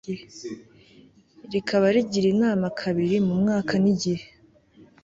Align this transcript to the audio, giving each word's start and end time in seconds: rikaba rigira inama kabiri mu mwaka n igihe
rikaba 1.51 1.85
rigira 1.95 2.27
inama 2.35 2.65
kabiri 2.79 3.15
mu 3.27 3.33
mwaka 3.41 3.73
n 3.83 3.85
igihe 3.93 4.27